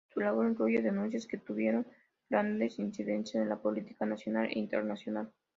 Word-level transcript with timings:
Su 0.11 0.19
labor 0.19 0.49
incluye 0.49 0.81
denuncias 0.81 1.27
que 1.27 1.37
tuvieron 1.37 1.85
grandes 2.27 2.79
incidencias 2.79 3.43
en 3.43 3.49
la 3.49 3.61
política 3.61 4.03
nacional 4.07 4.47
e 4.51 4.57
internacional. 4.57 5.31